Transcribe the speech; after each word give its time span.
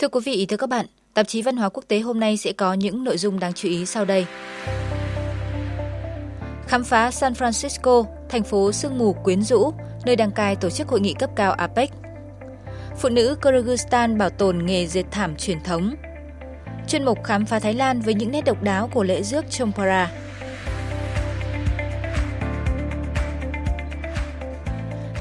Thưa 0.00 0.08
quý 0.08 0.20
vị, 0.24 0.46
thưa 0.46 0.56
các 0.56 0.68
bạn, 0.68 0.86
tạp 1.14 1.28
chí 1.28 1.42
Văn 1.42 1.56
hóa 1.56 1.68
Quốc 1.68 1.84
tế 1.88 2.00
hôm 2.00 2.20
nay 2.20 2.36
sẽ 2.36 2.52
có 2.52 2.74
những 2.74 3.04
nội 3.04 3.18
dung 3.18 3.40
đáng 3.40 3.52
chú 3.52 3.68
ý 3.68 3.86
sau 3.86 4.04
đây. 4.04 4.26
Khám 6.66 6.84
phá 6.84 7.10
San 7.10 7.32
Francisco, 7.32 8.04
thành 8.28 8.42
phố 8.42 8.72
sương 8.72 8.98
mù 8.98 9.12
quyến 9.12 9.42
rũ, 9.42 9.72
nơi 10.04 10.16
đăng 10.16 10.30
cai 10.30 10.56
tổ 10.56 10.70
chức 10.70 10.88
hội 10.88 11.00
nghị 11.00 11.14
cấp 11.14 11.30
cao 11.36 11.52
APEC. 11.52 11.90
Phụ 12.98 13.08
nữ 13.08 13.36
Kyrgyzstan 13.42 14.18
bảo 14.18 14.30
tồn 14.30 14.66
nghề 14.66 14.86
dệt 14.86 15.04
thảm 15.10 15.36
truyền 15.36 15.60
thống. 15.60 15.94
Chuyên 16.88 17.04
mục 17.04 17.18
khám 17.24 17.46
phá 17.46 17.58
Thái 17.58 17.74
Lan 17.74 18.00
với 18.00 18.14
những 18.14 18.30
nét 18.30 18.44
độc 18.44 18.62
đáo 18.62 18.90
của 18.94 19.04
lễ 19.04 19.22
rước 19.22 19.50
Chomphara. 19.50 20.10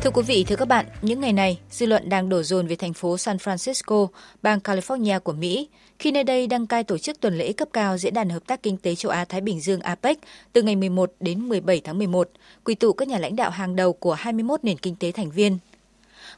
Thưa 0.02 0.12
quý 0.12 0.22
vị, 0.22 0.44
thưa 0.44 0.56
các 0.56 0.68
bạn, 0.68 0.86
những 1.02 1.22
ngày 1.22 1.34
này, 1.34 1.60
dư 1.72 1.86
luận 1.86 2.10
đang 2.10 2.30
đổ 2.30 2.44
dồn 2.44 2.68
về 2.68 2.76
thành 2.76 2.94
phố 2.94 3.18
San 3.18 3.38
Francisco, 3.38 4.08
bang 4.42 4.60
California 4.60 5.20
của 5.20 5.34
Mỹ, 5.34 5.68
khi 6.00 6.12
nơi 6.12 6.24
đây 6.24 6.48
đăng 6.48 6.68
cai 6.68 6.84
tổ 6.84 6.98
chức 6.98 7.20
tuần 7.20 7.38
lễ 7.38 7.54
cấp 7.54 7.68
cao 7.74 7.98
Diễn 7.98 8.14
đàn 8.14 8.30
Hợp 8.30 8.48
tác 8.48 8.64
Kinh 8.64 8.78
tế 8.78 8.96
Châu 8.96 9.12
Á-Thái 9.12 9.42
Bình 9.42 9.60
Dương 9.62 9.80
APEC 9.80 10.18
từ 10.54 10.62
ngày 10.62 10.76
11 10.76 11.12
đến 11.20 11.50
17 11.50 11.82
tháng 11.84 11.98
11, 11.98 12.30
quy 12.64 12.76
tụ 12.76 12.94
các 12.94 13.08
nhà 13.08 13.18
lãnh 13.20 13.36
đạo 13.36 13.50
hàng 13.50 13.76
đầu 13.76 13.94
của 13.94 14.14
21 14.14 14.64
nền 14.64 14.78
kinh 14.78 14.96
tế 14.96 15.12
thành 15.12 15.32
viên. 15.32 15.58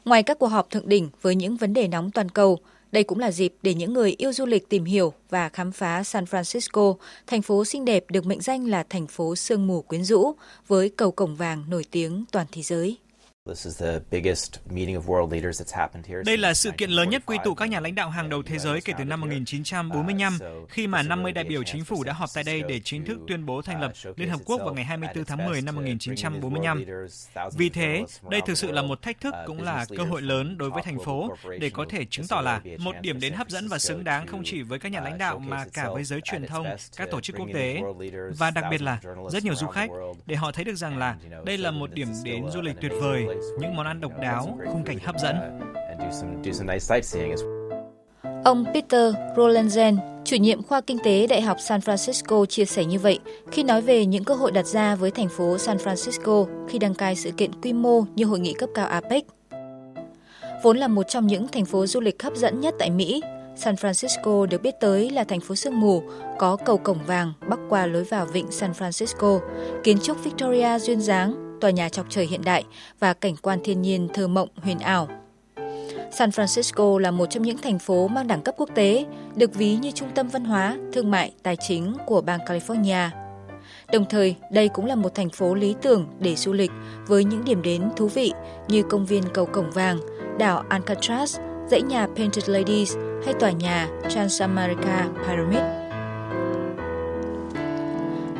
Ngoài 0.04 0.22
các 0.22 0.38
cuộc 0.38 0.46
họp 0.46 0.70
thượng 0.70 0.88
đỉnh 0.88 1.08
với 1.22 1.34
những 1.34 1.56
vấn 1.56 1.72
đề 1.72 1.88
nóng 1.88 2.10
toàn 2.10 2.28
cầu, 2.28 2.58
đây 2.92 3.04
cũng 3.04 3.18
là 3.18 3.30
dịp 3.30 3.54
để 3.62 3.74
những 3.74 3.92
người 3.92 4.14
yêu 4.18 4.32
du 4.32 4.46
lịch 4.46 4.68
tìm 4.68 4.84
hiểu 4.84 5.12
và 5.30 5.48
khám 5.48 5.72
phá 5.72 6.04
San 6.04 6.24
Francisco, 6.24 6.94
thành 7.26 7.42
phố 7.42 7.64
xinh 7.64 7.84
đẹp 7.84 8.04
được 8.08 8.26
mệnh 8.26 8.40
danh 8.40 8.66
là 8.66 8.84
thành 8.88 9.06
phố 9.06 9.36
sương 9.36 9.66
mù 9.66 9.82
quyến 9.82 10.04
rũ, 10.04 10.32
với 10.68 10.88
cầu 10.88 11.10
cổng 11.10 11.36
vàng 11.36 11.64
nổi 11.68 11.84
tiếng 11.90 12.24
toàn 12.32 12.46
thế 12.52 12.62
giới. 12.62 12.96
Đây 16.24 16.36
là 16.36 16.54
sự 16.54 16.70
kiện 16.70 16.90
lớn 16.90 17.10
nhất 17.10 17.22
quy 17.26 17.36
tụ 17.44 17.54
các 17.54 17.66
nhà 17.68 17.80
lãnh 17.80 17.94
đạo 17.94 18.10
hàng 18.10 18.28
đầu 18.28 18.42
thế 18.42 18.58
giới 18.58 18.80
kể 18.80 18.92
từ 18.98 19.04
năm 19.04 19.20
1945, 19.20 20.38
khi 20.68 20.86
mà 20.86 21.02
50 21.02 21.32
đại 21.32 21.44
biểu 21.44 21.62
chính 21.62 21.84
phủ 21.84 22.04
đã 22.04 22.12
họp 22.12 22.28
tại 22.34 22.44
đây 22.44 22.62
để 22.68 22.80
chính 22.84 23.04
thức 23.04 23.18
tuyên 23.28 23.46
bố 23.46 23.62
thành 23.62 23.80
lập 23.80 23.92
Liên 24.16 24.28
Hợp 24.28 24.40
Quốc 24.44 24.60
vào 24.64 24.74
ngày 24.74 24.84
24 24.84 25.24
tháng 25.24 25.46
10 25.46 25.62
năm 25.62 25.74
1945. 25.74 26.84
Vì 27.56 27.68
thế, 27.68 28.04
đây 28.30 28.40
thực 28.46 28.58
sự 28.58 28.72
là 28.72 28.82
một 28.82 29.02
thách 29.02 29.20
thức 29.20 29.34
cũng 29.46 29.62
là 29.62 29.86
cơ 29.96 30.02
hội 30.04 30.22
lớn 30.22 30.58
đối 30.58 30.70
với 30.70 30.82
thành 30.82 30.98
phố 31.04 31.36
để 31.58 31.70
có 31.70 31.84
thể 31.88 32.04
chứng 32.10 32.26
tỏ 32.28 32.40
là 32.40 32.60
một 32.78 32.94
điểm 33.00 33.20
đến 33.20 33.32
hấp 33.32 33.48
dẫn 33.48 33.68
và 33.68 33.78
xứng 33.78 34.04
đáng 34.04 34.26
không 34.26 34.42
chỉ 34.44 34.62
với 34.62 34.78
các 34.78 34.92
nhà 34.92 35.00
lãnh 35.00 35.18
đạo 35.18 35.38
mà 35.38 35.64
cả 35.72 35.88
với 35.90 36.04
giới 36.04 36.20
truyền 36.24 36.46
thông, 36.46 36.66
các 36.96 37.08
tổ 37.10 37.20
chức 37.20 37.36
quốc 37.36 37.48
tế 37.54 37.80
và 38.38 38.50
đặc 38.50 38.64
biệt 38.70 38.82
là 38.82 39.00
rất 39.30 39.44
nhiều 39.44 39.54
du 39.54 39.66
khách 39.66 39.90
để 40.26 40.36
họ 40.36 40.52
thấy 40.52 40.64
được 40.64 40.74
rằng 40.74 40.98
là 40.98 41.16
đây 41.44 41.58
là 41.58 41.70
một 41.70 41.92
điểm 41.92 42.08
đến 42.24 42.44
du 42.50 42.60
lịch 42.60 42.76
tuyệt 42.80 42.92
vời 43.00 43.26
những 43.58 43.76
món 43.76 43.86
ăn 43.86 44.00
độc 44.00 44.12
đáo, 44.20 44.58
khung 44.72 44.84
cảnh 44.84 44.98
hấp 45.04 45.14
dẫn. 45.18 45.36
Ông 48.44 48.64
Peter 48.74 49.14
Rolenzen, 49.36 49.96
chủ 50.24 50.36
nhiệm 50.36 50.62
khoa 50.62 50.80
kinh 50.80 50.98
tế 51.04 51.26
Đại 51.26 51.40
học 51.40 51.56
San 51.60 51.80
Francisco 51.80 52.44
chia 52.44 52.64
sẻ 52.64 52.84
như 52.84 52.98
vậy 52.98 53.18
khi 53.50 53.62
nói 53.62 53.82
về 53.82 54.06
những 54.06 54.24
cơ 54.24 54.34
hội 54.34 54.52
đặt 54.52 54.66
ra 54.66 54.94
với 54.94 55.10
thành 55.10 55.28
phố 55.28 55.58
San 55.58 55.76
Francisco 55.76 56.46
khi 56.68 56.78
đăng 56.78 56.94
cai 56.94 57.16
sự 57.16 57.30
kiện 57.30 57.50
quy 57.62 57.72
mô 57.72 58.04
như 58.14 58.24
hội 58.24 58.40
nghị 58.40 58.52
cấp 58.52 58.70
cao 58.74 58.86
APEC. 58.86 59.24
Vốn 60.62 60.76
là 60.76 60.88
một 60.88 61.02
trong 61.02 61.26
những 61.26 61.48
thành 61.48 61.64
phố 61.64 61.86
du 61.86 62.00
lịch 62.00 62.22
hấp 62.22 62.36
dẫn 62.36 62.60
nhất 62.60 62.74
tại 62.78 62.90
Mỹ, 62.90 63.22
San 63.56 63.74
Francisco 63.74 64.46
được 64.46 64.62
biết 64.62 64.74
tới 64.80 65.10
là 65.10 65.24
thành 65.24 65.40
phố 65.40 65.54
sương 65.54 65.80
mù, 65.80 66.02
có 66.38 66.56
cầu 66.56 66.78
cổng 66.78 66.98
vàng 67.06 67.32
bắc 67.48 67.58
qua 67.68 67.86
lối 67.86 68.04
vào 68.04 68.26
vịnh 68.26 68.50
San 68.50 68.72
Francisco, 68.72 69.40
kiến 69.82 69.98
trúc 70.02 70.24
Victoria 70.24 70.78
duyên 70.78 71.00
dáng, 71.00 71.51
tòa 71.62 71.70
nhà 71.70 71.88
chọc 71.88 72.06
trời 72.08 72.26
hiện 72.26 72.44
đại 72.44 72.64
và 73.00 73.14
cảnh 73.14 73.36
quan 73.42 73.58
thiên 73.64 73.82
nhiên 73.82 74.08
thơ 74.14 74.28
mộng 74.28 74.48
huyền 74.56 74.78
ảo. 74.78 75.08
San 76.12 76.30
Francisco 76.30 76.98
là 76.98 77.10
một 77.10 77.26
trong 77.26 77.42
những 77.42 77.58
thành 77.58 77.78
phố 77.78 78.08
mang 78.08 78.26
đẳng 78.26 78.42
cấp 78.42 78.54
quốc 78.58 78.68
tế, 78.74 79.06
được 79.36 79.54
ví 79.54 79.76
như 79.76 79.90
trung 79.90 80.08
tâm 80.14 80.28
văn 80.28 80.44
hóa, 80.44 80.76
thương 80.92 81.10
mại, 81.10 81.32
tài 81.42 81.56
chính 81.56 81.94
của 82.06 82.20
bang 82.20 82.40
California. 82.40 83.08
Đồng 83.92 84.04
thời, 84.10 84.36
đây 84.50 84.68
cũng 84.68 84.86
là 84.86 84.94
một 84.94 85.14
thành 85.14 85.30
phố 85.30 85.54
lý 85.54 85.74
tưởng 85.82 86.06
để 86.18 86.36
du 86.36 86.52
lịch 86.52 86.70
với 87.06 87.24
những 87.24 87.44
điểm 87.44 87.62
đến 87.62 87.88
thú 87.96 88.08
vị 88.08 88.32
như 88.68 88.82
công 88.82 89.06
viên 89.06 89.22
cầu 89.34 89.46
Cổng 89.46 89.70
Vàng, 89.70 89.98
đảo 90.38 90.64
Alcatraz, 90.68 91.40
dãy 91.70 91.82
nhà 91.82 92.06
Painted 92.16 92.48
Ladies 92.48 92.96
hay 93.24 93.34
tòa 93.34 93.50
nhà 93.50 93.88
Transamerica 94.08 95.08
Pyramid. 95.26 95.62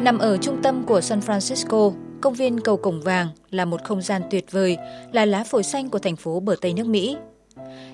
Nằm 0.00 0.18
ở 0.18 0.36
trung 0.36 0.62
tâm 0.62 0.82
của 0.84 1.00
San 1.00 1.20
Francisco, 1.20 1.92
Công 2.22 2.34
viên 2.34 2.60
Cầu 2.60 2.76
Cổng 2.76 3.00
Vàng 3.00 3.28
là 3.50 3.64
một 3.64 3.84
không 3.84 4.02
gian 4.02 4.22
tuyệt 4.30 4.52
vời, 4.52 4.76
là 5.12 5.24
lá 5.24 5.44
phổi 5.44 5.62
xanh 5.62 5.88
của 5.88 5.98
thành 5.98 6.16
phố 6.16 6.40
bờ 6.40 6.56
Tây 6.60 6.74
nước 6.74 6.86
Mỹ. 6.86 7.16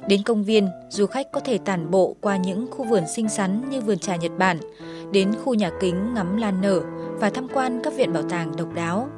Đến 0.09 0.22
công 0.22 0.44
viên, 0.44 0.69
du 0.89 1.06
khách 1.06 1.33
có 1.33 1.41
thể 1.41 1.59
tản 1.59 1.91
bộ 1.91 2.16
qua 2.21 2.37
những 2.37 2.66
khu 2.71 2.84
vườn 2.84 3.03
xinh 3.06 3.28
xắn 3.28 3.71
như 3.71 3.81
vườn 3.81 3.99
trà 3.99 4.16
Nhật 4.16 4.33
Bản, 4.39 4.59
đến 5.12 5.34
khu 5.44 5.55
nhà 5.55 5.71
kính 5.81 6.15
ngắm 6.15 6.37
lan 6.37 6.61
nở 6.61 6.81
và 7.21 7.31
tham 7.31 7.49
quan 7.55 7.81
các 7.84 7.94
viện 7.97 8.12
bảo 8.12 8.22
tàng 8.22 8.56
độc 8.56 8.75
đáo. 8.75 9.09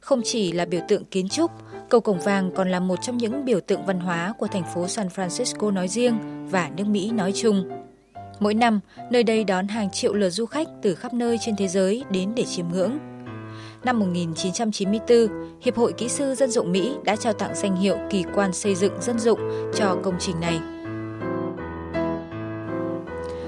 Không 0.00 0.20
chỉ 0.24 0.52
là 0.52 0.64
biểu 0.64 0.80
tượng 0.88 1.04
kiến 1.04 1.28
trúc, 1.28 1.50
Cầu 1.88 2.00
Cổng 2.00 2.20
Vàng 2.20 2.50
còn 2.54 2.70
là 2.70 2.80
một 2.80 3.02
trong 3.02 3.16
những 3.16 3.44
biểu 3.44 3.60
tượng 3.60 3.86
văn 3.86 4.00
hóa 4.00 4.34
của 4.38 4.46
thành 4.46 4.64
phố 4.74 4.88
San 4.88 5.08
Francisco 5.08 5.72
nói 5.72 5.88
riêng 5.88 6.18
và 6.50 6.70
nước 6.76 6.86
Mỹ 6.86 7.10
nói 7.10 7.32
chung. 7.32 7.70
Mỗi 8.40 8.54
năm, 8.54 8.80
nơi 9.10 9.22
đây 9.22 9.44
đón 9.44 9.68
hàng 9.68 9.90
triệu 9.90 10.14
lượt 10.14 10.30
du 10.30 10.46
khách 10.46 10.68
từ 10.82 10.94
khắp 10.94 11.14
nơi 11.14 11.38
trên 11.40 11.56
thế 11.56 11.68
giới 11.68 12.04
đến 12.10 12.32
để 12.36 12.44
chiêm 12.44 12.66
ngưỡng. 12.72 12.98
Năm 13.84 13.98
1994, 13.98 15.28
Hiệp 15.60 15.76
hội 15.76 15.92
Kỹ 15.92 16.08
sư 16.08 16.34
Dân 16.34 16.50
dụng 16.50 16.72
Mỹ 16.72 16.94
đã 17.04 17.16
trao 17.16 17.32
tặng 17.32 17.54
danh 17.54 17.76
hiệu 17.76 17.96
kỳ 18.10 18.24
quan 18.34 18.52
xây 18.52 18.74
dựng 18.74 18.92
dân 19.00 19.18
dụng 19.18 19.38
cho 19.74 19.96
công 20.02 20.14
trình 20.18 20.40
này. 20.40 20.60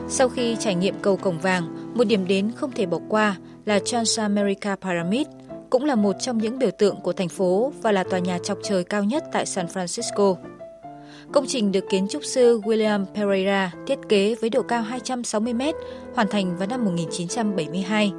Sau 0.09 0.29
khi 0.29 0.57
trải 0.61 0.75
nghiệm 0.75 0.95
cầu 1.03 1.17
Cổng 1.17 1.39
Vàng, 1.39 1.93
một 1.95 2.05
điểm 2.05 2.27
đến 2.27 2.53
không 2.57 2.73
thể 2.73 2.87
bỏ 2.87 2.99
qua 3.09 3.37
là 3.65 3.79
Transamerica 3.79 4.77
Pyramid, 4.77 5.27
cũng 5.71 5.85
là 5.85 5.95
một 5.95 6.17
trong 6.21 6.39
những 6.39 6.59
biểu 6.59 6.71
tượng 6.79 7.01
của 7.01 7.13
thành 7.13 7.29
phố 7.29 7.73
và 7.83 7.93
là 7.93 8.05
tòa 8.05 8.19
nhà 8.19 8.39
chọc 8.39 8.59
trời 8.63 8.85
cao 8.85 9.05
nhất 9.05 9.25
tại 9.33 9.47
San 9.47 9.67
Francisco. 9.67 10.35
Công 11.33 11.45
trình 11.49 11.73
được 11.73 11.85
kiến 11.91 12.09
trúc 12.09 12.25
sư 12.25 12.61
William 12.61 13.05
Pereira 13.15 13.73
thiết 13.87 13.99
kế 14.09 14.35
với 14.41 14.51
độ 14.51 14.63
cao 14.63 14.83
260 14.83 15.55
m, 15.55 15.63
hoàn 16.15 16.29
thành 16.29 16.57
vào 16.57 16.69
năm 16.69 16.85
1972. 16.85 18.13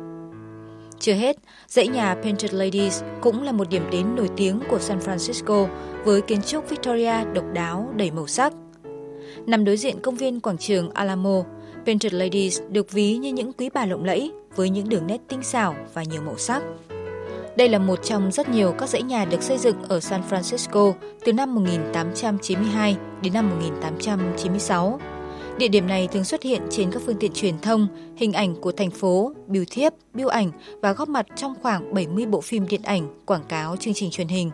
Chưa 0.99 1.13
hết, 1.13 1.37
dãy 1.67 1.87
nhà 1.87 2.15
Painted 2.15 2.53
Ladies 2.53 3.03
cũng 3.21 3.43
là 3.43 3.51
một 3.51 3.69
điểm 3.69 3.83
đến 3.91 4.15
nổi 4.15 4.29
tiếng 4.37 4.59
của 4.69 4.79
San 4.79 4.99
Francisco 4.99 5.67
với 6.03 6.21
kiến 6.21 6.41
trúc 6.41 6.69
Victoria 6.69 7.13
độc 7.33 7.45
đáo 7.53 7.89
đầy 7.95 8.11
màu 8.11 8.27
sắc. 8.27 8.53
Nằm 9.45 9.65
đối 9.65 9.77
diện 9.77 9.99
công 10.01 10.15
viên 10.15 10.39
quảng 10.39 10.57
trường 10.57 10.89
Alamo, 10.89 11.43
Painted 11.85 12.13
Ladies 12.13 12.61
được 12.69 12.91
ví 12.91 13.17
như 13.17 13.33
những 13.33 13.53
quý 13.53 13.69
bà 13.73 13.85
lộng 13.85 14.03
lẫy 14.03 14.31
với 14.55 14.69
những 14.69 14.89
đường 14.89 15.07
nét 15.07 15.17
tinh 15.27 15.43
xảo 15.43 15.75
và 15.93 16.03
nhiều 16.03 16.21
màu 16.21 16.37
sắc. 16.37 16.63
Đây 17.57 17.69
là 17.69 17.79
một 17.79 18.03
trong 18.03 18.31
rất 18.31 18.49
nhiều 18.49 18.71
các 18.71 18.89
dãy 18.89 19.01
nhà 19.01 19.25
được 19.25 19.43
xây 19.43 19.57
dựng 19.57 19.83
ở 19.83 19.99
San 19.99 20.21
Francisco 20.29 20.93
từ 21.25 21.33
năm 21.33 21.55
1892 21.55 22.97
đến 23.21 23.33
năm 23.33 23.49
1896 23.49 24.99
Địa 25.57 25.67
điểm 25.67 25.87
này 25.87 26.07
thường 26.07 26.23
xuất 26.23 26.43
hiện 26.43 26.61
trên 26.69 26.91
các 26.91 27.01
phương 27.05 27.17
tiện 27.19 27.31
truyền 27.33 27.59
thông, 27.59 27.87
hình 28.17 28.33
ảnh 28.33 28.55
của 28.55 28.71
thành 28.71 28.91
phố, 28.91 29.33
biểu 29.47 29.63
thiếp, 29.71 29.93
biêu 30.13 30.27
ảnh 30.27 30.51
và 30.81 30.93
góp 30.93 31.09
mặt 31.09 31.25
trong 31.35 31.53
khoảng 31.61 31.93
70 31.93 32.25
bộ 32.25 32.41
phim 32.41 32.67
điện 32.67 32.81
ảnh, 32.83 33.07
quảng 33.25 33.43
cáo, 33.49 33.75
chương 33.75 33.93
trình 33.93 34.11
truyền 34.11 34.27
hình. 34.27 34.51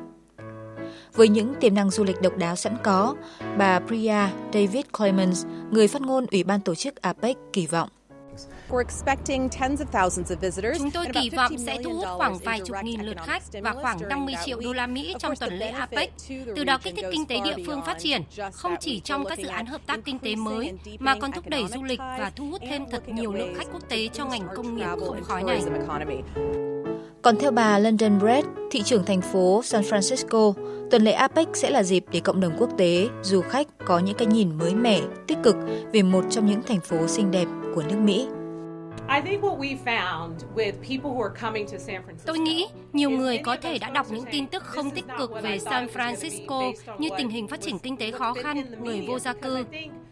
Với 1.13 1.27
những 1.27 1.53
tiềm 1.59 1.75
năng 1.75 1.89
du 1.89 2.03
lịch 2.03 2.21
độc 2.21 2.37
đáo 2.37 2.55
sẵn 2.55 2.77
có, 2.83 3.15
bà 3.57 3.79
Priya 3.79 4.31
David 4.53 4.85
Clemens, 4.97 5.45
người 5.71 5.87
phát 5.87 6.01
ngôn 6.01 6.25
Ủy 6.31 6.43
ban 6.43 6.61
tổ 6.61 6.75
chức 6.75 7.01
APEC 7.01 7.37
kỳ 7.53 7.67
vọng 7.67 7.89
Chúng 10.77 10.91
tôi 10.93 11.05
kỳ 11.13 11.29
vọng 11.29 11.57
sẽ 11.57 11.77
thu 11.83 11.93
hút 11.93 12.07
khoảng 12.17 12.37
vài 12.37 12.59
chục 12.65 12.77
nghìn 12.83 13.01
lượt 13.01 13.17
khách 13.25 13.43
và 13.61 13.73
khoảng 13.81 14.09
50 14.09 14.35
triệu 14.45 14.59
đô 14.59 14.73
la 14.73 14.87
Mỹ 14.87 15.15
trong 15.19 15.35
tuần 15.35 15.53
lễ 15.53 15.67
APEC, 15.67 16.11
từ 16.55 16.63
đó 16.63 16.77
kích 16.83 16.93
thích 16.95 17.05
kinh 17.11 17.25
tế 17.25 17.39
địa 17.43 17.63
phương 17.67 17.81
phát 17.85 17.99
triển, 17.99 18.21
không 18.53 18.75
chỉ 18.79 18.99
trong 18.99 19.25
các 19.25 19.37
dự 19.37 19.47
án 19.47 19.65
hợp 19.65 19.81
tác 19.87 19.99
kinh 20.05 20.19
tế 20.19 20.35
mới, 20.35 20.73
mà 20.99 21.15
còn 21.21 21.31
thúc 21.31 21.47
đẩy 21.47 21.67
du 21.67 21.83
lịch 21.83 21.99
và 21.99 22.31
thu 22.35 22.45
hút 22.51 22.61
thêm 22.69 22.85
thật 22.91 23.09
nhiều 23.09 23.33
lượng 23.33 23.55
khách 23.57 23.67
quốc 23.73 23.89
tế 23.89 24.07
cho 24.13 24.25
ngành 24.25 24.47
công 24.55 24.75
nghiệp 24.75 24.87
không 25.05 25.23
khói 25.23 25.43
này. 25.43 25.61
Còn 27.21 27.37
theo 27.37 27.51
bà 27.51 27.79
London 27.79 28.19
Brett, 28.19 28.47
thị 28.71 28.81
trưởng 28.83 29.05
thành 29.05 29.21
phố 29.21 29.61
San 29.63 29.81
Francisco, 29.81 30.53
tuần 30.91 31.03
lễ 31.03 31.11
APEC 31.11 31.47
sẽ 31.53 31.69
là 31.69 31.83
dịp 31.83 32.05
để 32.11 32.19
cộng 32.19 32.39
đồng 32.39 32.55
quốc 32.59 32.69
tế, 32.77 33.07
du 33.21 33.41
khách 33.41 33.67
có 33.85 33.99
những 33.99 34.15
cái 34.17 34.27
nhìn 34.27 34.57
mới 34.57 34.75
mẻ, 34.75 35.01
tích 35.27 35.37
cực 35.43 35.55
về 35.93 36.01
một 36.01 36.25
trong 36.29 36.45
những 36.45 36.61
thành 36.67 36.79
phố 36.79 37.07
xinh 37.07 37.31
đẹp 37.31 37.47
của 37.75 37.83
nước 37.89 37.97
Mỹ. 37.97 38.27
Tôi 42.25 42.39
nghĩ 42.39 42.67
nhiều 42.93 43.09
người 43.09 43.37
có 43.37 43.57
thể 43.61 43.77
đã 43.79 43.89
đọc 43.89 44.07
những 44.11 44.25
tin 44.31 44.47
tức 44.47 44.63
không 44.63 44.91
tích 44.91 45.05
cực 45.17 45.31
về 45.43 45.59
San 45.59 45.87
Francisco 45.87 46.73
như 46.99 47.09
tình 47.17 47.29
hình 47.29 47.47
phát 47.47 47.61
triển 47.61 47.79
kinh 47.79 47.97
tế 47.97 48.11
khó 48.11 48.33
khăn, 48.33 48.83
người 48.83 49.05
vô 49.07 49.19
gia 49.19 49.33
cư. 49.33 49.65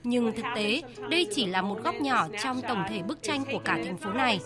Nhưng 0.04 0.32
thực 0.32 0.46
tế, 0.56 0.82
đây 1.10 1.28
chỉ 1.32 1.46
là 1.46 1.62
một 1.62 1.84
góc 1.84 1.96
nhỏ 1.96 2.28
trong 2.44 2.62
tổng 2.62 2.84
thể 2.90 3.02
bức 3.02 3.24
tranh 3.24 3.44
của 3.52 3.60
cả 3.66 3.80
thành 3.86 3.98
phố 3.98 4.12
này. 4.14 4.40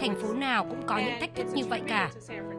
Thành 0.00 0.14
phố 0.22 0.32
nào 0.32 0.64
cũng 0.64 0.82
có 0.86 0.98
những 0.98 1.20
thách 1.20 1.34
thức 1.34 1.46
như 1.54 1.64
vậy 1.64 1.80
cả. 1.88 2.10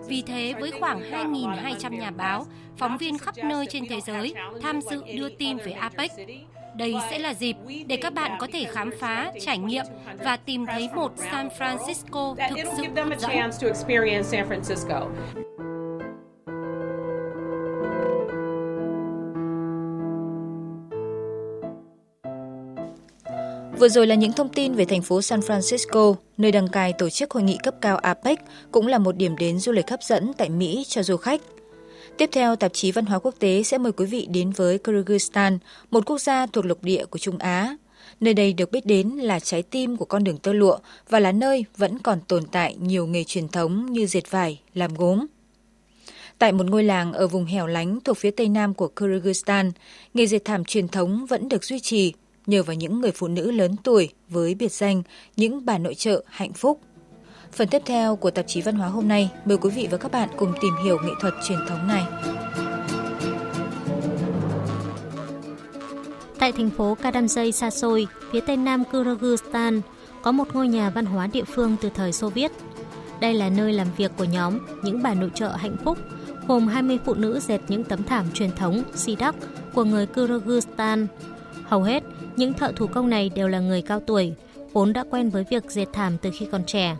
Vì 0.08 0.22
thế, 0.22 0.54
với 0.60 0.72
khoảng 0.80 1.02
2.200 1.12 2.00
nhà 2.00 2.12
báo, 2.12 2.46
phóng 2.78 2.98
viên 2.98 3.18
khắp 3.18 3.36
nơi 3.38 3.66
trên 3.66 3.84
thế 3.90 4.02
giới 4.02 4.34
tham 4.62 4.82
dự 4.82 5.04
đưa 5.18 5.30
tin 5.30 5.58
về 5.58 5.72
APEC, 5.72 6.12
Đây 6.78 6.94
sẽ 7.10 7.20
là 7.20 7.34
dịp 7.34 7.56
để 7.88 7.98
các 7.98 8.14
bạn 8.14 8.38
có 8.40 8.48
thể 8.54 8.64
khám 8.64 8.92
phá, 9.00 9.32
trải 9.42 9.58
nghiệm 9.58 9.86
và 10.24 10.38
tìm 10.38 10.66
thấy 10.66 10.90
một 10.96 11.12
San 11.32 11.50
Francisco 11.60 12.36
thực 12.50 12.58
sự 12.78 12.84
hấp 12.96 13.20
dẫn. 13.20 13.52
Vừa 23.80 23.90
rồi 23.90 24.08
là 24.08 24.16
những 24.16 24.34
thông 24.34 24.50
tin 24.50 24.74
về 24.74 24.86
thành 24.86 25.02
phố 25.02 25.22
San 25.22 25.40
Francisco, 25.40 26.16
nơi 26.38 26.52
đăng 26.52 26.68
cai 26.68 26.94
tổ 26.94 27.10
chức 27.10 27.32
hội 27.32 27.44
nghị 27.44 27.58
cấp 27.64 27.76
cao 27.82 27.98
APEC, 27.98 28.40
cũng 28.72 28.88
là 28.88 28.98
một 28.98 29.18
điểm 29.18 29.36
đến 29.38 29.60
du 29.60 29.72
lịch 29.72 29.90
hấp 29.90 30.04
dẫn 30.04 30.34
tại 30.38 30.50
Mỹ 30.50 30.84
cho 30.88 31.04
du 31.04 31.18
khách. 31.18 31.42
Tiếp 32.18 32.30
theo, 32.32 32.56
tạp 32.56 32.74
chí 32.74 32.92
Văn 32.92 33.06
hóa 33.06 33.20
Quốc 33.20 33.36
tế 33.40 33.64
sẽ 33.64 33.78
mời 33.78 33.92
quý 33.92 34.06
vị 34.06 34.28
đến 34.32 34.52
với 34.52 34.78
Kyrgyzstan, 34.78 35.58
một 35.92 36.06
quốc 36.06 36.22
gia 36.22 36.46
thuộc 36.46 36.66
lục 36.66 36.84
địa 36.84 37.06
của 37.06 37.20
Trung 37.20 37.38
Á. 37.38 37.78
Nơi 38.20 38.34
đây 38.34 38.54
được 38.54 38.72
biết 38.72 38.86
đến 38.86 39.10
là 39.10 39.40
trái 39.40 39.64
tim 39.64 39.98
của 39.98 40.06
con 40.06 40.24
đường 40.24 40.38
tơ 40.38 40.54
lụa 40.54 40.78
và 41.10 41.20
là 41.20 41.32
nơi 41.32 41.66
vẫn 41.78 42.00
còn 42.00 42.20
tồn 42.28 42.44
tại 42.52 42.76
nhiều 42.80 43.08
nghề 43.08 43.24
truyền 43.24 43.48
thống 43.48 43.86
như 43.92 44.06
dệt 44.06 44.32
vải, 44.32 44.60
làm 44.74 44.94
gốm. 44.94 45.26
Tại 46.38 46.52
một 46.52 46.66
ngôi 46.70 46.84
làng 46.84 47.14
ở 47.14 47.28
vùng 47.28 47.46
hẻo 47.46 47.68
lánh 47.68 48.00
thuộc 48.00 48.18
phía 48.18 48.32
tây 48.32 48.50
nam 48.50 48.74
của 48.74 48.92
Kyrgyzstan, 48.96 49.72
nghề 50.14 50.28
dệt 50.28 50.46
thảm 50.46 50.66
truyền 50.66 50.88
thống 50.88 51.26
vẫn 51.26 51.50
được 51.50 51.64
duy 51.64 51.80
trì 51.80 52.14
nhờ 52.46 52.64
vào 52.64 52.76
những 52.76 53.02
người 53.02 53.12
phụ 53.12 53.28
nữ 53.28 53.52
lớn 53.52 53.76
tuổi 53.84 54.10
với 54.30 54.56
biệt 54.56 54.72
danh 54.72 55.04
những 55.38 55.66
bà 55.66 55.78
nội 55.78 55.96
trợ 55.96 56.24
hạnh 56.28 56.54
phúc. 56.54 56.80
Phần 57.56 57.68
tiếp 57.68 57.82
theo 57.86 58.16
của 58.16 58.32
tạp 58.32 58.48
chí 58.48 58.62
Văn 58.62 58.76
hóa 58.76 58.88
hôm 58.88 59.08
nay, 59.08 59.32
mời 59.46 59.58
quý 59.58 59.70
vị 59.70 59.88
và 59.92 59.98
các 59.98 60.12
bạn 60.12 60.30
cùng 60.38 60.54
tìm 60.62 60.74
hiểu 60.84 60.98
nghệ 61.04 61.12
thuật 61.22 61.34
truyền 61.48 61.60
thống 61.68 61.88
này. 61.88 62.04
Tại 66.40 66.52
thành 66.52 66.70
phố 66.70 66.98
Kadamjay 67.04 67.52
xa 67.52 67.70
xôi, 67.70 68.08
phía 68.32 68.40
tây 68.40 68.58
nam 68.58 68.84
Kyrgyzstan, 68.92 69.82
có 70.22 70.32
một 70.32 70.48
ngôi 70.54 70.68
nhà 70.68 70.90
văn 70.90 71.06
hóa 71.06 71.28
địa 71.28 71.44
phương 71.44 71.76
từ 71.82 71.90
thời 71.96 72.12
Xô 72.12 72.30
Viết. 72.30 72.52
Đây 73.20 73.34
là 73.34 73.50
nơi 73.50 73.74
làm 73.74 73.88
việc 73.98 74.12
của 74.18 74.24
nhóm 74.24 74.60
những 74.84 75.04
bà 75.04 75.14
nội 75.14 75.32
trợ 75.34 75.50
hạnh 75.50 75.76
phúc, 75.84 75.98
gồm 76.48 76.68
20 76.68 77.00
phụ 77.06 77.14
nữ 77.14 77.40
dệt 77.40 77.62
những 77.68 77.84
tấm 77.84 78.04
thảm 78.04 78.26
truyền 78.34 78.52
thống 78.52 78.84
Sidak 78.96 79.36
của 79.74 79.84
người 79.84 80.08
Kyrgyzstan. 80.16 81.08
Hầu 81.64 81.84
hết, 81.84 82.04
những 82.36 82.54
thợ 82.54 82.72
thủ 82.76 82.88
công 82.88 83.10
này 83.10 83.30
đều 83.30 83.48
là 83.48 83.60
người 83.60 83.82
cao 83.82 84.00
tuổi, 84.00 84.34
vốn 84.74 84.94
đã 84.94 85.04
quen 85.10 85.30
với 85.30 85.46
việc 85.50 85.72
dệt 85.72 85.88
thảm 85.94 86.18
từ 86.22 86.30
khi 86.34 86.48
còn 86.52 86.64
trẻ. 86.66 86.96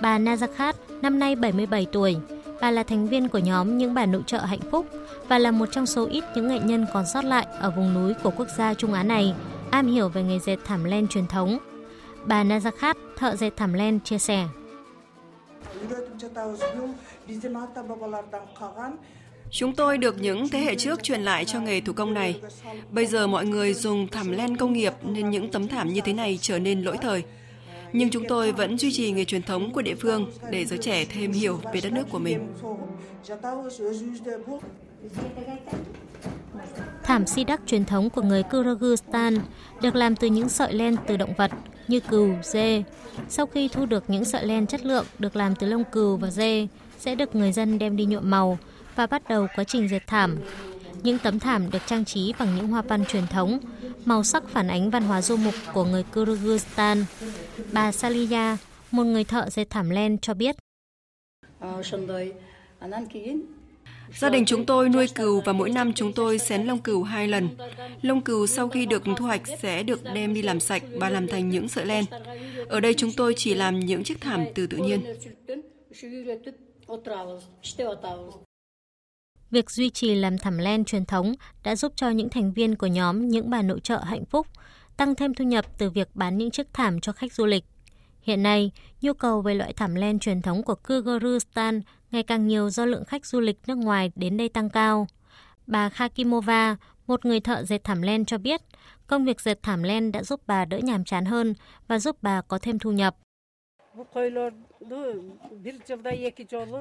Bà 0.00 0.18
Nazakhat 0.18 0.74
năm 1.02 1.18
nay 1.18 1.36
77 1.36 1.86
tuổi. 1.92 2.16
Bà 2.60 2.70
là 2.70 2.82
thành 2.82 3.08
viên 3.08 3.28
của 3.28 3.38
nhóm 3.38 3.78
những 3.78 3.94
bà 3.94 4.06
nội 4.06 4.22
trợ 4.26 4.38
hạnh 4.38 4.60
phúc 4.70 4.86
và 5.28 5.38
là 5.38 5.50
một 5.50 5.66
trong 5.72 5.86
số 5.86 6.06
ít 6.06 6.24
những 6.34 6.48
nghệ 6.48 6.58
nhân 6.58 6.86
còn 6.92 7.04
sót 7.06 7.24
lại 7.24 7.46
ở 7.58 7.70
vùng 7.70 7.94
núi 7.94 8.14
của 8.22 8.30
quốc 8.36 8.48
gia 8.58 8.74
Trung 8.74 8.92
Á 8.92 9.02
này, 9.02 9.34
am 9.70 9.86
hiểu 9.86 10.08
về 10.08 10.22
nghề 10.22 10.38
dệt 10.38 10.56
thảm 10.64 10.84
len 10.84 11.08
truyền 11.08 11.26
thống. 11.26 11.58
Bà 12.24 12.44
Nazakhat, 12.44 12.94
thợ 13.16 13.36
dệt 13.36 13.50
thảm 13.56 13.72
len, 13.72 14.00
chia 14.00 14.18
sẻ. 14.18 14.46
Chúng 19.50 19.74
tôi 19.74 19.98
được 19.98 20.22
những 20.22 20.48
thế 20.48 20.58
hệ 20.58 20.74
trước 20.74 21.02
truyền 21.02 21.20
lại 21.20 21.44
cho 21.44 21.60
nghề 21.60 21.80
thủ 21.80 21.92
công 21.92 22.14
này. 22.14 22.40
Bây 22.90 23.06
giờ 23.06 23.26
mọi 23.26 23.46
người 23.46 23.74
dùng 23.74 24.08
thảm 24.08 24.32
len 24.32 24.56
công 24.56 24.72
nghiệp 24.72 24.92
nên 25.02 25.30
những 25.30 25.50
tấm 25.50 25.68
thảm 25.68 25.88
như 25.88 26.00
thế 26.04 26.12
này 26.12 26.38
trở 26.42 26.58
nên 26.58 26.82
lỗi 26.82 26.96
thời 27.02 27.24
nhưng 27.92 28.10
chúng 28.10 28.24
tôi 28.28 28.52
vẫn 28.52 28.78
duy 28.78 28.92
trì 28.92 29.12
nghề 29.12 29.24
truyền 29.24 29.42
thống 29.42 29.72
của 29.72 29.82
địa 29.82 29.94
phương 29.94 30.30
để 30.50 30.64
giới 30.64 30.78
trẻ 30.78 31.04
thêm 31.04 31.32
hiểu 31.32 31.60
về 31.74 31.80
đất 31.80 31.92
nước 31.92 32.04
của 32.10 32.18
mình. 32.18 32.48
Thảm 37.02 37.26
si 37.26 37.44
đắc 37.44 37.60
truyền 37.66 37.84
thống 37.84 38.10
của 38.10 38.22
người 38.22 38.42
Kyrgyzstan 38.42 39.38
được 39.82 39.94
làm 39.94 40.16
từ 40.16 40.28
những 40.28 40.48
sợi 40.48 40.72
len 40.72 40.96
từ 41.06 41.16
động 41.16 41.34
vật 41.36 41.50
như 41.88 42.00
cừu, 42.00 42.28
dê. 42.42 42.82
Sau 43.28 43.46
khi 43.46 43.68
thu 43.68 43.86
được 43.86 44.04
những 44.08 44.24
sợi 44.24 44.46
len 44.46 44.66
chất 44.66 44.84
lượng 44.84 45.04
được 45.18 45.36
làm 45.36 45.54
từ 45.54 45.66
lông 45.66 45.84
cừu 45.84 46.16
và 46.16 46.30
dê, 46.30 46.68
sẽ 46.98 47.14
được 47.14 47.34
người 47.34 47.52
dân 47.52 47.78
đem 47.78 47.96
đi 47.96 48.04
nhuộm 48.04 48.30
màu 48.30 48.58
và 48.96 49.06
bắt 49.06 49.28
đầu 49.28 49.46
quá 49.56 49.64
trình 49.64 49.88
dệt 49.88 50.06
thảm. 50.06 50.36
Những 51.02 51.18
tấm 51.18 51.38
thảm 51.38 51.70
được 51.70 51.82
trang 51.86 52.04
trí 52.04 52.32
bằng 52.38 52.56
những 52.56 52.68
hoa 52.68 52.82
văn 52.82 53.04
truyền 53.04 53.26
thống, 53.26 53.58
màu 54.04 54.24
sắc 54.24 54.48
phản 54.48 54.68
ánh 54.68 54.90
văn 54.90 55.02
hóa 55.02 55.22
du 55.22 55.36
mục 55.36 55.54
của 55.74 55.84
người 55.84 56.04
Kyrgyzstan. 56.12 57.04
Bà 57.72 57.92
Saliya, 57.92 58.56
một 58.90 59.04
người 59.04 59.24
thợ 59.24 59.50
dệt 59.50 59.70
thảm 59.70 59.90
len 59.90 60.18
cho 60.18 60.34
biết. 60.34 60.56
Gia 64.18 64.28
đình 64.28 64.44
chúng 64.44 64.66
tôi 64.66 64.88
nuôi 64.88 65.08
cừu 65.14 65.40
và 65.40 65.52
mỗi 65.52 65.70
năm 65.70 65.92
chúng 65.92 66.12
tôi 66.12 66.38
xén 66.38 66.64
lông 66.64 66.78
cừu 66.78 67.02
hai 67.02 67.28
lần. 67.28 67.48
Lông 68.02 68.20
cừu 68.20 68.46
sau 68.46 68.68
khi 68.68 68.86
được 68.86 69.02
thu 69.16 69.24
hoạch 69.24 69.42
sẽ 69.62 69.82
được 69.82 70.00
đem 70.14 70.34
đi 70.34 70.42
làm 70.42 70.60
sạch 70.60 70.82
và 70.94 71.10
làm 71.10 71.26
thành 71.26 71.50
những 71.50 71.68
sợi 71.68 71.86
len. 71.86 72.04
Ở 72.68 72.80
đây 72.80 72.94
chúng 72.94 73.12
tôi 73.12 73.34
chỉ 73.36 73.54
làm 73.54 73.80
những 73.80 74.04
chiếc 74.04 74.20
thảm 74.20 74.44
từ 74.54 74.66
tự 74.66 74.76
nhiên. 74.76 75.04
Việc 79.50 79.70
duy 79.70 79.90
trì 79.90 80.14
làm 80.14 80.38
thảm 80.38 80.58
len 80.58 80.84
truyền 80.84 81.04
thống 81.04 81.34
đã 81.64 81.76
giúp 81.76 81.92
cho 81.96 82.10
những 82.10 82.28
thành 82.28 82.52
viên 82.52 82.76
của 82.76 82.86
nhóm 82.86 83.28
những 83.28 83.50
bà 83.50 83.62
nội 83.62 83.80
trợ 83.80 83.98
hạnh 83.98 84.24
phúc 84.24 84.46
tăng 84.96 85.14
thêm 85.14 85.34
thu 85.34 85.44
nhập 85.44 85.64
từ 85.78 85.90
việc 85.90 86.08
bán 86.14 86.38
những 86.38 86.50
chiếc 86.50 86.66
thảm 86.72 87.00
cho 87.00 87.12
khách 87.12 87.32
du 87.32 87.46
lịch. 87.46 87.64
Hiện 88.22 88.42
nay, 88.42 88.70
nhu 89.00 89.12
cầu 89.12 89.42
về 89.42 89.54
loại 89.54 89.72
thảm 89.72 89.94
len 89.94 90.18
truyền 90.18 90.42
thống 90.42 90.62
của 90.62 90.74
Kyrgyzstan 90.84 91.80
ngày 92.10 92.22
càng 92.22 92.46
nhiều 92.46 92.70
do 92.70 92.84
lượng 92.84 93.04
khách 93.04 93.26
du 93.26 93.40
lịch 93.40 93.58
nước 93.66 93.74
ngoài 93.74 94.12
đến 94.16 94.36
đây 94.36 94.48
tăng 94.48 94.70
cao. 94.70 95.06
Bà 95.66 95.88
Khakimova, 95.88 96.76
một 97.06 97.24
người 97.24 97.40
thợ 97.40 97.64
dệt 97.64 97.84
thảm 97.84 98.02
len 98.02 98.24
cho 98.24 98.38
biết, 98.38 98.60
công 99.06 99.24
việc 99.24 99.40
dệt 99.40 99.62
thảm 99.62 99.82
len 99.82 100.12
đã 100.12 100.22
giúp 100.22 100.40
bà 100.46 100.64
đỡ 100.64 100.78
nhàm 100.78 101.04
chán 101.04 101.24
hơn 101.24 101.54
và 101.88 101.98
giúp 101.98 102.16
bà 102.22 102.40
có 102.40 102.58
thêm 102.62 102.78
thu 102.78 102.92
nhập. 102.92 103.16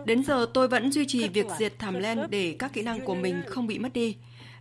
Đến 0.06 0.24
giờ 0.24 0.46
tôi 0.54 0.68
vẫn 0.68 0.92
duy 0.92 1.06
trì 1.06 1.28
việc 1.28 1.46
dệt 1.60 1.74
thảm 1.80 1.94
len 1.94 2.19
để 2.30 2.56
các 2.60 2.74
kỹ 2.74 2.81
năng 2.81 3.06
của 3.06 3.16
mình 3.16 3.42
không 3.48 3.68
bị 3.68 3.80
mất 3.80 3.94
đi. 3.94 4.16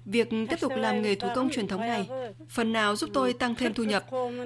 Việc 0.04 0.28
tiếp 0.30 0.56
tục 0.60 0.72
làm 0.76 1.02
nghề 1.02 1.14
thủ 1.14 1.28
công 1.34 1.50
truyền 1.50 1.66
thống 1.66 1.80
này 1.80 2.08
phần 2.48 2.72
nào 2.72 2.96
giúp 2.96 3.10
tôi 3.14 3.32
tăng 3.32 3.54
thêm 3.54 3.74
thu 3.74 3.84
nhập. 3.84 4.04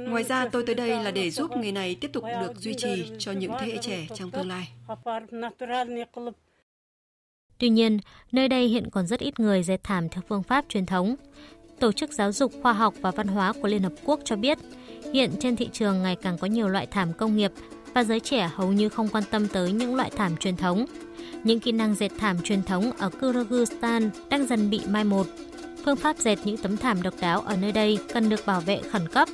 Ngoài 0.09 0.25
ra 0.25 0.49
tôi 0.49 0.63
tới 0.67 0.75
đây 0.75 1.05
là 1.05 1.11
để 1.11 1.31
giúp 1.31 1.51
nghề 1.57 1.73
này 1.73 1.95
tiếp 2.01 2.11
tục 2.13 2.25
được 2.41 2.57
duy 2.57 2.75
trì 2.75 3.11
cho 3.19 3.33
những 3.33 3.53
thế 3.61 3.67
hệ 3.67 3.79
trẻ 3.81 4.07
trong 4.15 4.31
tương 4.31 4.49
lai. 4.49 4.69
Tuy 7.59 7.69
nhiên, 7.69 7.99
nơi 8.33 8.49
đây 8.49 8.67
hiện 8.67 8.91
còn 8.91 9.07
rất 9.07 9.21
ít 9.21 9.41
người 9.41 9.63
dệt 9.63 9.85
thảm 9.85 10.09
theo 10.09 10.23
phương 10.29 10.43
pháp 10.43 10.65
truyền 10.69 10.87
thống. 10.87 11.17
Tổ 11.79 11.93
chức 11.93 12.13
Giáo 12.13 12.33
dục, 12.33 12.53
Khoa 12.63 12.73
học 12.73 12.95
và 13.01 13.11
Văn 13.11 13.27
hóa 13.27 13.53
của 13.63 13.69
Liên 13.69 13.83
Hợp 13.83 13.93
Quốc 14.05 14.21
cho 14.25 14.37
biết, 14.37 14.59
hiện 15.13 15.31
trên 15.41 15.57
thị 15.57 15.69
trường 15.73 16.03
ngày 16.03 16.17
càng 16.17 16.39
có 16.39 16.47
nhiều 16.47 16.69
loại 16.69 16.87
thảm 16.87 17.13
công 17.13 17.37
nghiệp 17.37 17.53
và 17.95 18.05
giới 18.05 18.21
trẻ 18.21 18.51
hầu 18.55 18.73
như 18.73 18.89
không 18.89 19.09
quan 19.09 19.25
tâm 19.31 19.49
tới 19.49 19.73
những 19.73 19.95
loại 19.95 20.11
thảm 20.11 20.37
truyền 20.37 20.57
thống. 20.57 20.85
Những 21.45 21.61
kỹ 21.61 21.73
năng 21.73 21.95
dệt 21.95 22.11
thảm 22.19 22.37
truyền 22.45 22.63
thống 22.63 22.93
ở 22.99 23.11
Kyrgyzstan 23.21 24.11
đang 24.29 24.47
dần 24.47 24.71
bị 24.71 24.81
mai 24.89 25.05
một. 25.05 25.27
Phương 25.85 25.97
pháp 25.97 26.19
dệt 26.19 26.39
những 26.45 26.57
tấm 26.57 26.77
thảm 26.77 27.03
độc 27.03 27.15
đáo 27.21 27.41
ở 27.41 27.57
nơi 27.57 27.73
đây 27.73 27.99
cần 28.15 28.29
được 28.29 28.47
bảo 28.47 28.61
vệ 28.61 28.81
khẩn 28.91 29.09
cấp. 29.09 29.29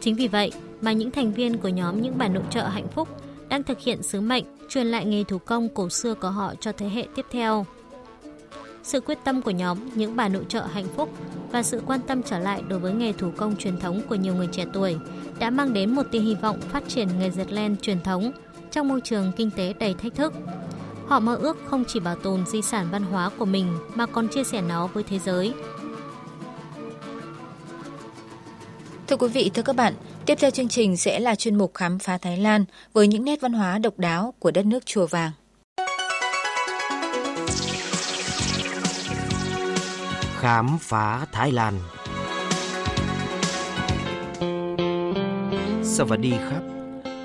Chính 0.00 0.14
vì 0.14 0.28
vậy 0.28 0.52
mà 0.80 0.92
những 0.92 1.10
thành 1.10 1.32
viên 1.32 1.58
của 1.58 1.68
nhóm 1.68 2.02
những 2.02 2.18
bà 2.18 2.28
nội 2.28 2.44
trợ 2.50 2.64
hạnh 2.64 2.88
phúc 2.88 3.08
đang 3.48 3.62
thực 3.62 3.80
hiện 3.80 4.02
sứ 4.02 4.20
mệnh 4.20 4.44
truyền 4.68 4.86
lại 4.86 5.04
nghề 5.04 5.24
thủ 5.24 5.38
công 5.38 5.68
cổ 5.68 5.88
xưa 5.88 6.14
của 6.14 6.30
họ 6.30 6.54
cho 6.60 6.72
thế 6.72 6.88
hệ 6.88 7.06
tiếp 7.14 7.26
theo. 7.30 7.66
Sự 8.88 9.00
quyết 9.00 9.18
tâm 9.24 9.42
của 9.42 9.50
nhóm 9.50 9.78
những 9.94 10.16
bà 10.16 10.28
nội 10.28 10.44
trợ 10.48 10.62
hạnh 10.62 10.86
phúc 10.96 11.10
và 11.50 11.62
sự 11.62 11.82
quan 11.86 12.00
tâm 12.00 12.22
trở 12.22 12.38
lại 12.38 12.62
đối 12.68 12.78
với 12.78 12.92
nghề 12.92 13.12
thủ 13.12 13.30
công 13.36 13.56
truyền 13.56 13.80
thống 13.80 14.02
của 14.08 14.14
nhiều 14.14 14.34
người 14.34 14.48
trẻ 14.52 14.64
tuổi 14.72 14.96
đã 15.38 15.50
mang 15.50 15.72
đến 15.72 15.94
một 15.94 16.02
tia 16.10 16.20
hy 16.20 16.34
vọng 16.34 16.60
phát 16.60 16.88
triển 16.88 17.08
nghề 17.18 17.30
dệt 17.30 17.52
len 17.52 17.76
truyền 17.76 18.00
thống 18.00 18.32
trong 18.70 18.88
môi 18.88 19.00
trường 19.04 19.32
kinh 19.36 19.50
tế 19.50 19.72
đầy 19.72 19.94
thách 19.94 20.14
thức. 20.14 20.32
Họ 21.06 21.20
mơ 21.20 21.36
ước 21.36 21.56
không 21.66 21.84
chỉ 21.88 22.00
bảo 22.00 22.16
tồn 22.16 22.46
di 22.46 22.62
sản 22.62 22.88
văn 22.92 23.02
hóa 23.02 23.30
của 23.38 23.44
mình 23.44 23.78
mà 23.94 24.06
còn 24.06 24.28
chia 24.28 24.44
sẻ 24.44 24.62
nó 24.62 24.86
với 24.86 25.02
thế 25.02 25.18
giới. 25.18 25.52
Thưa 29.06 29.16
quý 29.16 29.28
vị, 29.28 29.50
thưa 29.54 29.62
các 29.62 29.76
bạn, 29.76 29.94
tiếp 30.26 30.34
theo 30.40 30.50
chương 30.50 30.68
trình 30.68 30.96
sẽ 30.96 31.20
là 31.20 31.34
chuyên 31.34 31.54
mục 31.54 31.74
khám 31.74 31.98
phá 31.98 32.18
Thái 32.18 32.36
Lan 32.36 32.64
với 32.92 33.08
những 33.08 33.24
nét 33.24 33.40
văn 33.40 33.52
hóa 33.52 33.78
độc 33.78 33.98
đáo 33.98 34.34
của 34.38 34.50
đất 34.50 34.66
nước 34.66 34.86
Chùa 34.86 35.06
Vàng. 35.06 35.32
Khám 40.40 40.78
phá 40.80 41.26
Thái 41.32 41.52
Lan. 41.52 41.74
Savadi 45.82 46.30
khắp. 46.30 46.62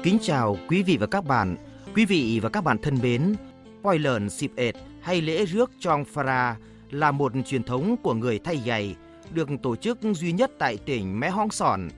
Kính 0.03 0.17
chào 0.21 0.57
quý 0.67 0.83
vị 0.83 0.97
và 0.97 1.07
các 1.07 1.25
bạn. 1.25 1.55
Quý 1.95 2.05
vị 2.05 2.39
và 2.43 2.49
các 2.49 2.63
bạn 2.63 2.77
thân 2.77 2.97
mến 3.03 3.35
Poi 3.83 3.99
lợn 3.99 4.29
xịp 4.29 4.51
ệt 4.55 4.75
hay 5.01 5.21
lễ 5.21 5.45
rước 5.45 5.71
trong 5.79 6.05
Phara 6.05 6.57
là 6.91 7.11
một 7.11 7.31
truyền 7.45 7.63
thống 7.63 7.95
của 8.03 8.13
người 8.13 8.39
thay 8.39 8.61
giày, 8.65 8.95
được 9.33 9.49
tổ 9.63 9.75
chức 9.75 9.99
duy 10.01 10.31
nhất 10.31 10.51
tại 10.59 10.77
tỉnh 10.77 11.19
Mé 11.19 11.29
Hong 11.29 11.51
Sòn. 11.51 11.89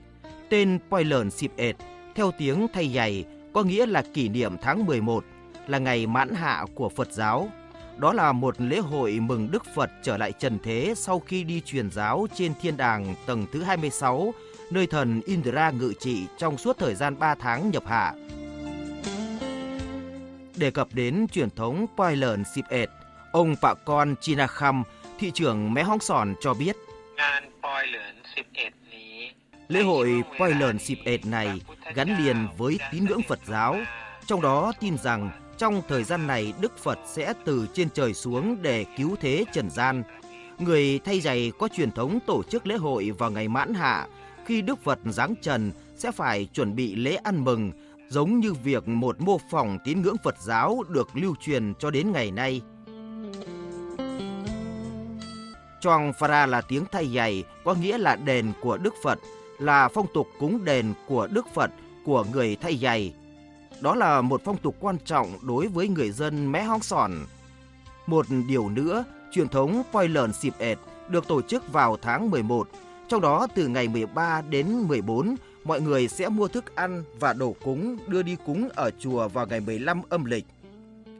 Tên 0.48 0.78
Poi 0.90 1.04
lợn 1.04 1.30
xịp 1.30 1.52
ệt, 1.56 1.76
theo 2.14 2.30
tiếng 2.38 2.66
thay 2.72 2.92
giày, 2.94 3.24
có 3.52 3.62
nghĩa 3.62 3.86
là 3.86 4.02
kỷ 4.14 4.28
niệm 4.28 4.56
tháng 4.62 4.86
11 4.86 5.24
là 5.66 5.78
ngày 5.78 6.06
mãn 6.06 6.34
hạ 6.34 6.64
của 6.74 6.88
Phật 6.88 7.12
giáo. 7.12 7.48
Đó 7.98 8.12
là 8.12 8.32
một 8.32 8.60
lễ 8.60 8.78
hội 8.78 9.18
mừng 9.20 9.50
Đức 9.50 9.64
Phật 9.74 9.90
trở 10.02 10.16
lại 10.16 10.32
trần 10.32 10.58
thế 10.62 10.94
sau 10.96 11.20
khi 11.20 11.44
đi 11.44 11.60
truyền 11.60 11.90
giáo 11.90 12.26
trên 12.34 12.52
thiên 12.60 12.76
đàng 12.76 13.14
tầng 13.26 13.46
thứ 13.52 13.62
26, 13.62 14.34
nơi 14.70 14.86
thần 14.86 15.20
Indra 15.26 15.70
ngự 15.70 15.92
trị 16.00 16.26
trong 16.38 16.58
suốt 16.58 16.78
thời 16.78 16.94
gian 16.94 17.18
3 17.18 17.34
tháng 17.34 17.70
nhập 17.70 17.82
hạ. 17.86 18.14
Đề 20.56 20.70
cập 20.70 20.88
đến 20.92 21.26
truyền 21.32 21.50
thống 21.50 21.86
Poi 21.96 22.16
lợn 22.16 22.44
xịp 22.54 22.64
ệt, 22.68 22.88
ông 23.32 23.56
Pạ 23.62 23.74
Con 23.84 24.14
Chinakham, 24.20 24.82
thị 25.18 25.30
trưởng 25.34 25.74
Mé 25.74 25.82
Hong 25.82 26.00
Sòn 26.00 26.34
cho 26.40 26.54
biết. 26.54 26.76
Lễ 29.68 29.82
hội 29.82 30.22
Poi 30.38 30.54
lợn 30.54 30.78
xịp 30.78 30.98
ệt 31.04 31.26
này 31.26 31.60
gắn 31.94 32.24
liền 32.24 32.48
với 32.58 32.78
tín 32.92 33.04
ngưỡng 33.04 33.22
Phật 33.28 33.38
giáo, 33.46 33.76
trong 34.26 34.40
đó 34.40 34.72
tin 34.80 34.98
rằng 34.98 35.30
trong 35.58 35.82
thời 35.88 36.04
gian 36.04 36.26
này 36.26 36.52
Đức 36.60 36.78
Phật 36.78 36.98
sẽ 37.06 37.32
từ 37.44 37.66
trên 37.74 37.88
trời 37.90 38.14
xuống 38.14 38.56
để 38.62 38.84
cứu 38.96 39.16
thế 39.20 39.44
trần 39.52 39.70
gian. 39.70 40.02
Người 40.58 41.00
thay 41.04 41.20
giày 41.20 41.52
có 41.58 41.68
truyền 41.68 41.90
thống 41.90 42.18
tổ 42.26 42.42
chức 42.42 42.66
lễ 42.66 42.76
hội 42.76 43.10
vào 43.10 43.30
ngày 43.30 43.48
mãn 43.48 43.74
hạ, 43.74 44.06
khi 44.46 44.62
Đức 44.62 44.78
Phật 44.84 44.98
giáng 45.04 45.34
trần 45.42 45.72
sẽ 45.96 46.12
phải 46.12 46.48
chuẩn 46.52 46.76
bị 46.76 46.94
lễ 46.94 47.14
ăn 47.14 47.44
mừng, 47.44 47.72
giống 48.08 48.40
như 48.40 48.52
việc 48.52 48.88
một 48.88 49.20
mô 49.20 49.38
phỏng 49.50 49.78
tín 49.84 50.02
ngưỡng 50.02 50.16
Phật 50.24 50.34
giáo 50.40 50.82
được 50.88 51.08
lưu 51.14 51.34
truyền 51.40 51.74
cho 51.78 51.90
đến 51.90 52.12
ngày 52.12 52.30
nay. 52.30 52.60
Choang 55.80 56.12
Phara 56.18 56.46
là 56.46 56.60
tiếng 56.60 56.84
thay 56.92 57.12
giày, 57.14 57.44
có 57.64 57.74
nghĩa 57.74 57.98
là 57.98 58.16
đền 58.16 58.52
của 58.60 58.76
Đức 58.78 58.94
Phật, 59.02 59.18
là 59.58 59.88
phong 59.88 60.06
tục 60.14 60.28
cúng 60.38 60.64
đền 60.64 60.92
của 61.08 61.26
Đức 61.26 61.46
Phật 61.54 61.70
của 62.04 62.24
người 62.32 62.56
thay 62.56 62.76
giày. 62.76 63.14
Đó 63.80 63.94
là 63.94 64.20
một 64.20 64.40
phong 64.44 64.56
tục 64.56 64.76
quan 64.80 64.98
trọng 65.04 65.38
đối 65.42 65.66
với 65.66 65.88
người 65.88 66.10
dân 66.10 66.52
Mé 66.52 66.62
Hong 66.62 66.82
Sòn. 66.82 67.12
Một 68.06 68.26
điều 68.48 68.68
nữa, 68.68 69.04
truyền 69.32 69.48
thống 69.48 69.82
voi 69.92 70.08
lợn 70.08 70.32
xịp 70.32 70.54
ệt 70.58 70.78
được 71.08 71.28
tổ 71.28 71.42
chức 71.42 71.72
vào 71.72 71.96
tháng 72.02 72.30
11. 72.30 72.68
Trong 73.08 73.20
đó 73.20 73.46
từ 73.54 73.68
ngày 73.68 73.88
13 73.88 74.42
đến 74.50 74.82
14, 74.82 75.36
mọi 75.64 75.80
người 75.80 76.08
sẽ 76.08 76.28
mua 76.28 76.48
thức 76.48 76.74
ăn 76.74 77.04
và 77.20 77.32
đồ 77.32 77.56
cúng 77.64 77.96
đưa 78.06 78.22
đi 78.22 78.36
cúng 78.46 78.68
ở 78.74 78.90
chùa 78.98 79.28
vào 79.28 79.46
ngày 79.46 79.60
15 79.60 80.02
âm 80.08 80.24
lịch. 80.24 80.44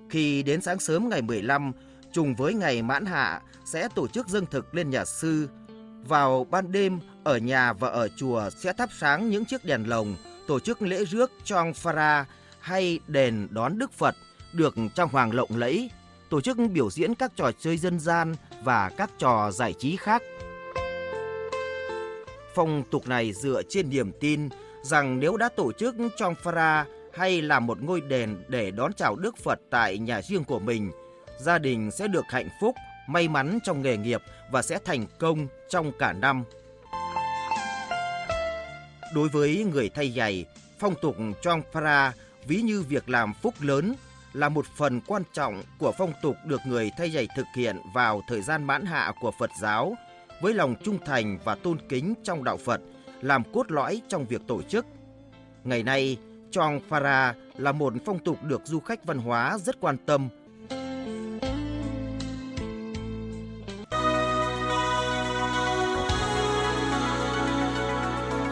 Khi 0.08 0.42
đến 0.42 0.60
sáng 0.60 0.78
sớm 0.78 1.08
ngày 1.08 1.22
15, 1.22 1.72
trùng 2.12 2.34
với 2.34 2.54
ngày 2.54 2.82
mãn 2.82 3.06
hạ, 3.06 3.40
sẽ 3.64 3.88
tổ 3.94 4.08
chức 4.08 4.28
dâng 4.28 4.46
thực 4.50 4.74
lên 4.74 4.90
nhà 4.90 5.04
sư. 5.04 5.48
Vào 6.08 6.46
ban 6.50 6.72
đêm, 6.72 6.98
ở 7.24 7.38
nhà 7.38 7.72
và 7.72 7.88
ở 7.88 8.08
chùa 8.16 8.50
sẽ 8.50 8.72
thắp 8.72 8.88
sáng 8.98 9.30
những 9.30 9.44
chiếc 9.44 9.64
đèn 9.64 9.88
lồng, 9.88 10.16
tổ 10.46 10.60
chức 10.60 10.82
lễ 10.82 11.04
rước 11.04 11.32
cho 11.44 11.64
Phara 11.74 12.26
hay 12.66 12.98
đền 13.06 13.48
đón 13.50 13.78
Đức 13.78 13.92
Phật 13.92 14.16
được 14.52 14.74
trang 14.94 15.08
hoàng 15.08 15.32
lộng 15.34 15.50
lẫy, 15.56 15.90
tổ 16.30 16.40
chức 16.40 16.56
biểu 16.72 16.90
diễn 16.90 17.14
các 17.14 17.32
trò 17.36 17.50
chơi 17.58 17.76
dân 17.76 18.00
gian 18.00 18.34
và 18.62 18.90
các 18.96 19.10
trò 19.18 19.50
giải 19.50 19.72
trí 19.72 19.96
khác. 19.96 20.22
Phong 22.54 22.82
tục 22.90 23.08
này 23.08 23.32
dựa 23.32 23.62
trên 23.68 23.90
niềm 23.90 24.12
tin 24.20 24.48
rằng 24.82 25.20
nếu 25.20 25.36
đã 25.36 25.48
tổ 25.48 25.72
chức 25.72 25.94
trong 26.16 26.34
Phara 26.34 26.86
hay 27.12 27.42
làm 27.42 27.66
một 27.66 27.82
ngôi 27.82 28.00
đền 28.00 28.44
để 28.48 28.70
đón 28.70 28.92
chào 28.92 29.16
Đức 29.16 29.36
Phật 29.36 29.60
tại 29.70 29.98
nhà 29.98 30.22
riêng 30.22 30.44
của 30.44 30.58
mình, 30.58 30.92
gia 31.38 31.58
đình 31.58 31.90
sẽ 31.90 32.08
được 32.08 32.24
hạnh 32.28 32.48
phúc, 32.60 32.74
may 33.08 33.28
mắn 33.28 33.58
trong 33.64 33.82
nghề 33.82 33.96
nghiệp 33.96 34.22
và 34.50 34.62
sẽ 34.62 34.78
thành 34.84 35.06
công 35.18 35.46
trong 35.68 35.92
cả 35.98 36.12
năm. 36.12 36.44
Đối 39.14 39.28
với 39.28 39.66
người 39.72 39.88
thay 39.88 40.12
giày, 40.16 40.44
phong 40.78 40.94
tục 41.02 41.16
trong 41.42 41.62
Phara 41.72 42.12
ví 42.48 42.62
như 42.62 42.82
việc 42.82 43.08
làm 43.08 43.34
phúc 43.34 43.54
lớn 43.60 43.94
là 44.32 44.48
một 44.48 44.66
phần 44.66 45.00
quan 45.06 45.22
trọng 45.32 45.62
của 45.78 45.92
phong 45.98 46.12
tục 46.22 46.36
được 46.44 46.60
người 46.66 46.90
thay 46.98 47.10
giày 47.10 47.28
thực 47.36 47.46
hiện 47.56 47.76
vào 47.94 48.22
thời 48.28 48.42
gian 48.42 48.64
mãn 48.64 48.84
hạ 48.84 49.12
của 49.20 49.32
Phật 49.38 49.50
giáo 49.60 49.94
với 50.42 50.54
lòng 50.54 50.74
trung 50.84 50.98
thành 51.06 51.38
và 51.44 51.54
tôn 51.54 51.78
kính 51.88 52.14
trong 52.22 52.44
đạo 52.44 52.56
Phật 52.56 52.80
làm 53.20 53.42
cốt 53.52 53.70
lõi 53.70 54.02
trong 54.08 54.26
việc 54.26 54.42
tổ 54.46 54.62
chức. 54.62 54.86
Ngày 55.64 55.82
nay, 55.82 56.18
Chong 56.50 56.80
Phara 56.88 57.34
là 57.56 57.72
một 57.72 57.92
phong 58.04 58.18
tục 58.18 58.42
được 58.42 58.62
du 58.64 58.80
khách 58.80 59.04
văn 59.04 59.18
hóa 59.18 59.58
rất 59.58 59.80
quan 59.80 59.96
tâm. 60.06 60.28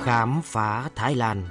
Khám 0.03 0.41
phá 0.45 0.89
Thái 0.95 1.15
Lan 1.15 1.43